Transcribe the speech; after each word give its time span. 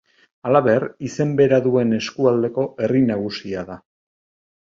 Halaber, 0.49 0.85
izen 1.09 1.33
bera 1.41 1.59
duen 1.65 1.93
eskualdeko 1.97 2.65
herri 2.85 3.05
nagusia 3.11 3.67
da. 3.71 3.77